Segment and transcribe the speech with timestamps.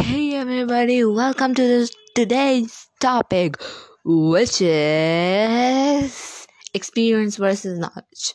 [0.00, 3.56] Hey everybody, welcome to this today's topic,
[4.04, 8.32] which is experience versus knowledge.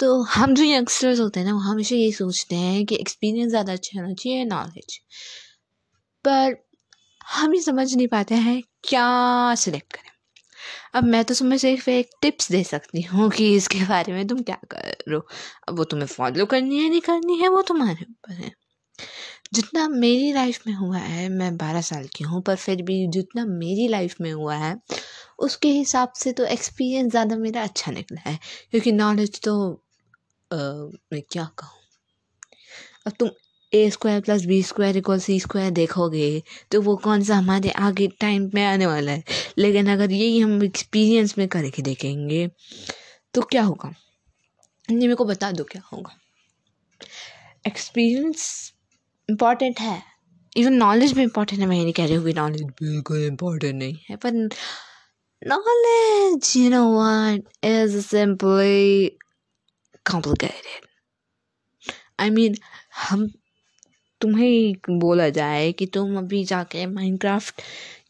[0.00, 3.72] तो हम जो youngsters होते हैं ना वो हमेशा यही सोचते हैं कि एक्सपीरियंस ज़्यादा
[3.72, 4.98] अच्छा होना चाहिए नॉलेज
[6.24, 6.56] पर
[7.34, 10.10] हम ये समझ नहीं पाते हैं क्या सिलेक्ट करें
[10.94, 14.42] अब मैं तो तुम्हें सिर्फ़ एक टिप्स दे सकती हूँ कि इसके बारे में तुम
[14.42, 15.26] क्या करो
[15.68, 18.66] अब वो तुम्हें फॉलो करनी है नहीं करनी है वो तुम्हारे ऊपर है
[19.56, 23.44] जितना मेरी लाइफ में हुआ है मैं बारह साल की हूँ पर फिर भी जितना
[23.46, 24.76] मेरी लाइफ में हुआ है
[25.38, 28.38] उसके हिसाब से तो एक्सपीरियंस ज़्यादा मेरा अच्छा निकला है।
[28.70, 29.54] क्योंकि नॉलेज तो
[30.50, 30.56] आ,
[31.12, 31.80] मैं क्या कहूँ?
[33.06, 33.30] अब तुम
[33.72, 38.06] A square plus B square equal C square देखोगे तो वो कौन सा हमारे आगे
[38.20, 39.24] टाइम में आने वाला है?
[39.58, 42.46] लेकिन अगर यही हम एक्सपीरियंस में करके देखेंगे
[43.34, 43.92] तो क्या होगा?
[44.90, 46.16] ये मेरे को बता दो क्या होगा?
[47.66, 48.72] एक्सपीरियंस
[49.30, 50.02] इंपॉर्टेंट है।
[50.56, 53.74] इवन नॉलेज भी इंपॉर्टेंट है मैं ये नहीं कह रही हूँ कि नॉलेज बिल्कुल इंपॉर्टेंट
[53.74, 54.48] नहीं है पर
[55.46, 59.10] knowledge you know what is simply
[60.06, 60.86] complicated.
[62.20, 62.58] I mean
[63.10, 63.30] हम
[64.20, 67.62] तुम्हें बोला जाए कि तुम अभी जाके माइनक्राफ्ट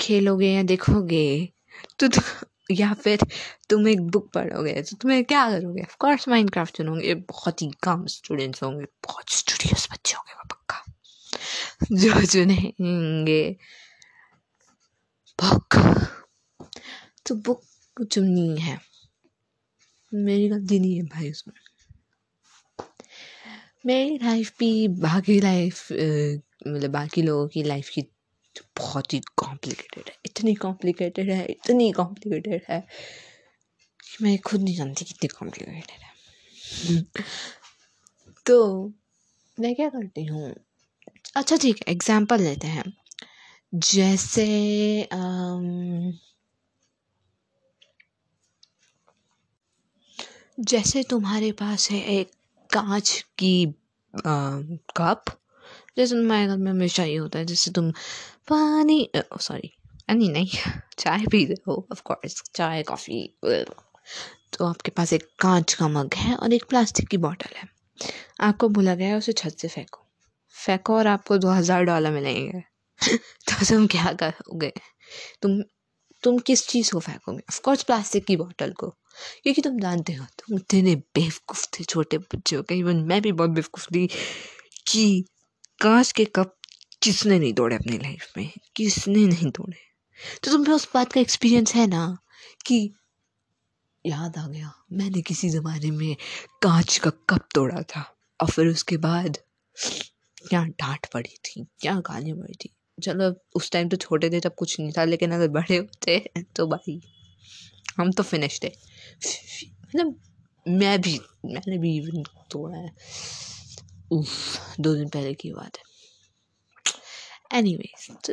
[0.00, 1.48] खेलोगे या देखोगे
[2.04, 2.08] तो,
[2.70, 3.20] या फिर
[3.70, 5.82] तुम एक बुक पढ़ोगे तो तुम्हें क्या करोगे?
[5.82, 10.54] ऑफ़ कोर्स माइनक्राफ्ट चुनोगे बहुत ही कम स्टूडेंट्स होंगे बहुत स्टूडियस बच्चे होंगे
[11.82, 13.56] जो चुनेंगे
[15.38, 15.76] बुक
[17.26, 18.78] तो बुक चुननी है
[20.12, 21.54] मेरी गलती नहीं है भाई उसमें
[23.86, 28.02] मेरी लाइफ भी बाकी लाइफ मतलब बाकी लोगों की लाइफ की
[28.76, 32.80] बहुत ही कॉम्प्लिकेटेड है इतनी कॉम्प्लिकेटेड है इतनी कॉम्प्लिकेटेड है
[34.00, 37.02] कि मैं खुद नहीं जानती कितनी कॉम्प्लिकेटेड है
[38.46, 38.92] तो
[39.58, 40.54] मैं क्या करती हूँ
[41.36, 42.92] अच्छा ठीक है एग्ज़ाम्पल लेते हैं।
[43.74, 44.46] जैसे
[50.60, 52.30] जैसे तुम्हारे पास है एक
[52.70, 53.54] कांच की
[54.96, 55.24] कप,
[55.96, 57.90] जैसे तुम्हारे घर में हमेशा ये होता है, जैसे तुम
[58.48, 59.72] पानी सॉरी
[60.10, 60.48] नहीं नहीं,
[60.98, 63.22] चाय पी रहे हो ऑफ़ कोर्स चाय कॉफ़ी
[64.52, 67.68] तो आपके पास एक कांच का मग है और एक प्लास्टिक की बोतल है।
[68.40, 70.03] आपको बोला गया है उसे छत से फेंको।
[70.66, 72.60] फेंको और आपको दो हज़ार डॉलर मिलेंगे।
[73.16, 74.72] तो तुम क्या करोगे?
[75.42, 75.62] तुम
[76.22, 77.38] तुम किस चीज़ को फेंकोगे?
[77.38, 78.88] ऑफकोर्स प्लास्टिक की बॉटल को।
[79.42, 83.50] क्योंकि तुम जानते हो, तुम इतने बेवकूफ़ थे, छोटे बच्चे हो इवन मैं भी बहुत
[83.50, 84.08] बेवकूफ़ थी
[84.88, 85.24] कि
[85.82, 86.56] कांच के कप
[87.02, 88.50] किसने नहीं तोड़े अपनी लाइफ में?
[88.76, 89.76] किसने नहीं तोड़े?
[90.44, 92.18] तो तुम्हें उस बात का एक्सपीरियंस है ना
[92.66, 92.94] कि
[94.06, 96.16] याद आ गया, मैंने किसी ज़माने में
[96.62, 99.38] कांच का कप तोड़ा था। और फिर उसके बाद
[100.48, 104.54] क्या डांट पड़ी थी, क्या गालियाँ पड़ी थी। चलो, उस टाइम तो छोटे थे, तब
[104.58, 106.18] कुछ नहीं था, लेकिन अगर बड़े होते
[106.56, 107.00] तो भाई,
[107.98, 110.20] हम तो फिनिश थे। मतलब
[110.66, 112.90] मैं भी, मैंने भी इवन तोड़ा है।
[114.12, 115.92] उफ, दो दिन पहले की बात है।
[117.58, 118.32] एनीवेज तो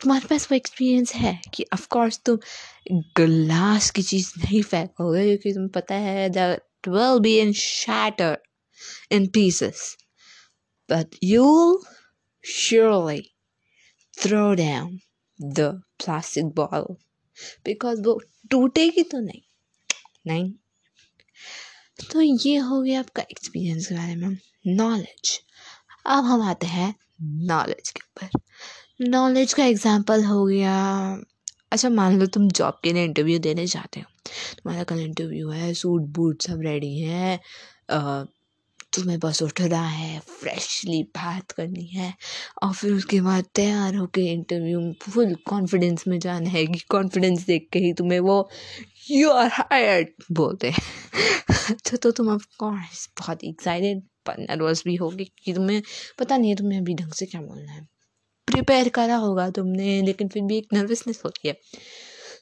[0.00, 2.38] तुम्हारे पास वो एक्सपीरियंस है कि ऑफ़ कोर्स तुम
[3.16, 8.38] ग्लास की चीज़ नहीं फेंकोगे, क्योंकि तुम्हें पता है that will be in shatter
[9.12, 9.96] in pieces
[10.90, 11.76] but you'll
[12.44, 13.20] surely
[14.18, 14.90] throw down
[15.54, 15.68] the
[16.04, 16.96] plastic bottle.
[17.68, 18.20] Because वो
[18.50, 19.40] टूटेगी तो नहीं।
[20.26, 20.52] नहीं।
[22.12, 25.40] तो ये हो गया आपका एक्सपीरियंस के बारे में। नॉलेज
[26.06, 28.40] अब हम आते हैं नॉलेज के ऊपर।
[29.08, 30.76] नॉलेज का एग्जांपल हो गया।
[31.72, 34.06] अच्छा मान लो तुम जॉब के लिए इंटरव्यू देने जाते हो।
[34.54, 37.40] तुम्हारा कल इंटरव्यू है सूट बूट सब रेडी है
[38.94, 42.14] तुम्हें बस उठना है फ्रेशली बात करनी है
[42.62, 47.46] और फिर उसके बाद तैयार होकर इंटरव्यू में फुल कॉन्फिडेंस में जाना है कि कॉन्फिडेंस
[47.46, 48.50] देख के ही तुम्हें वो
[49.10, 50.82] यू आर हायर्ड बोलते हैं।
[51.90, 55.82] तो, तो तुम ऑफकोर्स बहुत एक्साइटेड पर नर्वस भी होगी कि तुम्हें
[56.18, 57.88] पता नहीं है तुम्हें अभी ढंग से क्या बोलना है।
[58.46, 61.56] प्रिपेयर करा होगा तुमने लेकिन फिर भी एक नर्वसनेस होती है।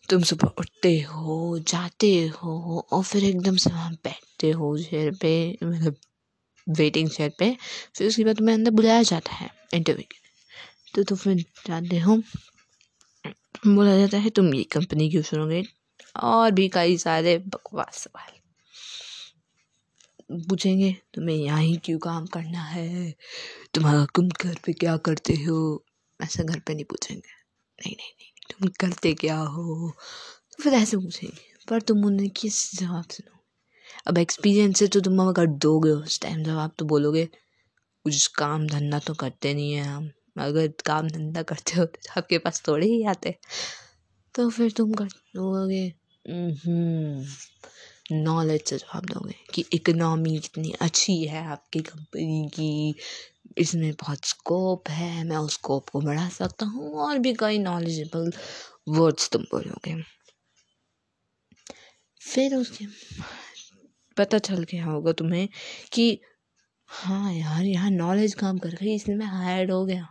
[0.09, 5.59] तुम सुबह उठते हो जाते हो और फिर एकदम से वहाँ बैठते हो चेयर पे
[5.65, 5.97] मतलब
[6.71, 7.57] वेटिंग चेयर पे,
[7.97, 11.99] फिर उसके बाद तुम्हें अंदर बुलाया जाता है इंटरव्यू के लिए। तो तुम फिर जानते
[11.99, 12.23] हो।
[13.67, 15.65] बोला जाता है, तुम ये कंपनी क्यों सुनोगे
[16.17, 18.33] और भी कई सारे बकवास सवाल।
[20.49, 23.15] पूछेंगे, तुम्हें यहाँ ही क्यों काम करना है?
[23.75, 25.85] तुम्हारा तुम घर पे क्या करते हो?
[26.23, 27.33] ऐसा घर पे नहीं पूछेंगे।
[27.81, 29.97] नहीं नहीं नहीं, तुम करते क्या हो?
[30.53, 33.40] तो फिर ऐसे पूछेंगे। पर तुम उन्हें किस जवाब सुनो?
[34.07, 37.25] अब एक्सपीरियंस से तो तुम अगर दोगे उस टाइम जब आप तो बोलोगे,
[38.05, 40.11] कुछ काम धंधा तो करते नहीं है हम।
[40.41, 43.35] अगर काम धंधा करते होते तो आपके पास थोड़े ही आते।
[44.35, 45.93] तो फिर तुम कर दोगे
[48.13, 52.95] नॉलेज से जवाब दोगे कि इकनॉमी कितनी अच्छी है आपकी कंपनी की।
[53.59, 58.31] इसमें बहुत स्कोप है, मैं उस स्कोप को बढ़ा सकता हूँ और भी कई नॉलेजेबल
[58.89, 59.95] वर्ड्स तुम बोलोगे।
[62.21, 62.85] फिर उसके
[64.21, 65.49] पता चल गया होगा तुम्हें
[65.93, 66.21] कि
[66.89, 70.09] हाँ यार, यहाँ नॉलेज काम कर रही इसलिए मैं हायर्ड हो गया।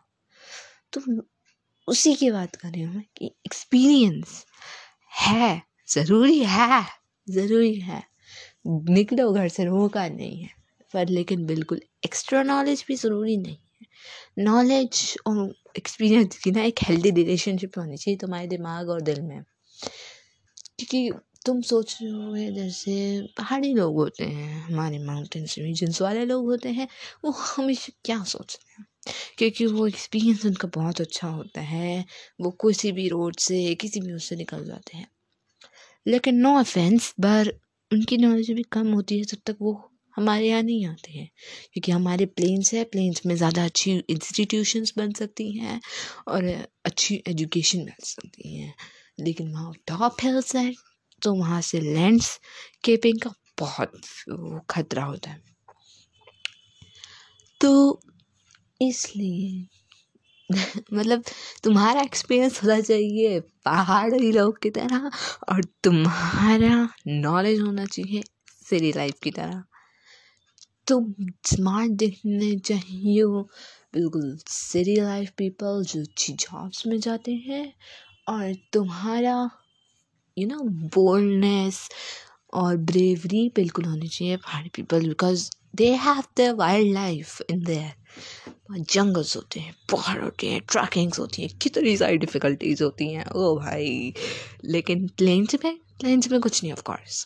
[0.94, 1.01] तो
[1.88, 4.45] उसी की बात कर रही हूँ मैं कि एक्सपीरियंस
[5.21, 6.83] है, ज़रूरी है
[7.27, 8.03] ज़रूरी है।
[8.67, 10.50] निकलो घर से, रोका नहीं है।
[10.94, 16.79] पर लेकिन बिल्कुल एक्स्ट्रा नॉलेज भी ज़रूरी नहीं है। नॉलेज और एक्सपीरियंस की ना एक
[16.83, 19.44] हेल्दी रिलेशनशिप होनी चाहिए तुम्हारे दिमाग और दिल में।
[20.79, 21.09] क्योंकि
[21.45, 22.94] तुम सोच रहे हो जैसे
[23.38, 26.88] पहाड़ी लोग होते हैं, हमारे माउंटेन्स रीजन्स वाले लोग होते हैं,
[27.25, 28.86] वो हमेशा क्या सोचते हैं?
[29.38, 32.06] क्योंकि वो एक्सपीरियंस उनका बहुत अच्छा होता है,
[32.41, 35.07] वो किसी भी रोड से किसी भी उससे निकल जाते हैं।
[36.06, 37.59] लेकिन नो ऑफेंस पर
[37.92, 39.74] उनकी नॉलेज भी कम होती है जब तक वो
[40.18, 41.30] हमारे यहाँ नहीं आते हैं।
[41.74, 45.80] क्योंकि हमारे प्लेन्स है प्लेन्स में ज़्यादा अच्छी इंस्टीट्यूशंस बन सकती हैं
[46.27, 46.45] और
[46.85, 48.74] अच्छी एजुकेशन मिल सकती हैं।
[49.19, 50.74] लेकिन वहाँ टॉप हिल्स है।
[51.24, 54.01] तो वहाँ से लैंडस्केपिंग का बहुत
[54.69, 55.42] खतरा होता है।
[57.62, 58.01] तो
[58.81, 59.68] इसलिए
[60.94, 61.24] मतलब
[61.63, 65.12] तुम्हारा एक्सपीरियंस होना चाहिए पहाड़ी लोग की तरह
[65.50, 68.24] और तुम्हारा नॉलेज होना चाहिए
[68.69, 69.63] सिटी लाइफ की तरह।
[70.88, 71.13] तुम
[71.45, 73.42] स्मार्ट दिखने चाहिए वो
[73.94, 77.74] बिल्कुल सिटी लाइफ पीपल जो अच्छी जॉब्स में जाते हैं
[78.27, 79.50] और तुम्हारा
[80.39, 80.63] यू नो
[80.95, 81.88] बोल्डनेस
[82.53, 87.97] और ब्रेवरी बिल्कुल होनी चाहिए पहाड़ी people because they have the wild life in their
[88.71, 93.56] jungles होते हैं, पहाड़ होते हैं ट्रैकिंग्स होती हैं, कितनी सारी डिफ़िकल्टीज होती हैं। ओ
[93.57, 94.13] भाई,
[94.65, 97.25] लेकिन प्लेन्स में प्लेन्स में कुछ नहीं ऑफ़ कोर्स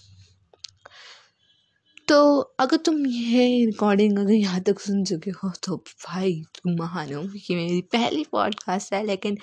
[2.08, 2.18] तो
[2.60, 7.22] अगर तुम ये रिकॉर्डिंग अगर यहाँ तक सुन चुके हो तो भाई तुम महान हो
[7.38, 9.38] कि मेरी पहली पॉडकास्ट है, लेकिन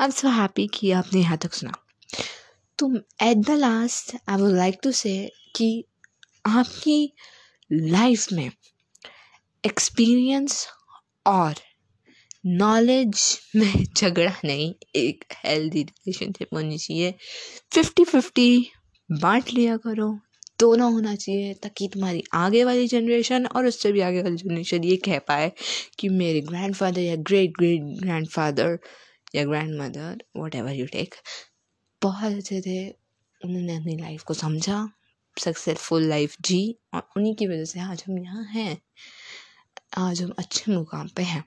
[0.00, 1.72] आई एम सो हैप्पी कि आपने यहाँ तक सुना।
[2.78, 5.14] तो at the last I would like to say
[5.56, 5.68] कि
[6.46, 7.12] आपकी
[7.72, 8.50] लाइफ में
[9.64, 10.66] एक्सपीरियंस
[11.26, 11.54] और
[12.46, 13.22] नॉलेज
[13.56, 17.14] में झगड़ा नहीं, एक हेल्दी रिलेशनशिप होनी चाहिए।
[17.72, 18.70] फिफ्टी फिफ्टी
[19.08, 20.08] बांट लिया करो,
[20.60, 24.96] दोनों होना चाहिए ताकि तुम्हारी आगे वाली जनरेशन और उससे भी आगे वाली जनरेशन ये
[24.96, 25.52] कह पाए
[25.98, 28.78] कि मेरे ग्रैंडफादर या ग्रेट ग्रेट ग्रैंडफादर
[29.34, 31.14] या grandmother whatever you take
[32.02, 32.88] बहुत अच्छे थे।
[33.44, 34.90] उन्होंने अपनी लाइफ को समझा
[35.36, 38.78] सक्सेसफुल लाइफ जी और उन्हीं की वजह से आज हम यहाँ हैं।
[39.98, 41.44] आज हम अच्छे मुकाम पे हैं।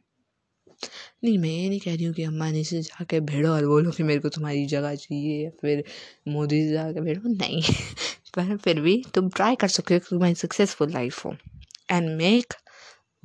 [1.24, 4.04] नहीं, मैं ये नहीं कह रही हूँ कि अम्बानी से जाके भिड़ो और बोलो कि
[4.04, 5.84] मेरे को तुम्हारी जगह चाहिए या फिर
[6.28, 7.62] मोदी से जाके भिड़ो। नहीं,
[8.36, 11.36] पर फिर भी तुम ट्राई कर सकते हो कि तुम्हारी सक्सेसफुल लाइफ हो।
[11.92, 12.54] And make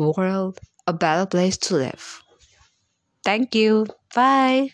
[0.01, 1.97] world a better place to live
[3.27, 3.85] thank you
[4.17, 4.69] bye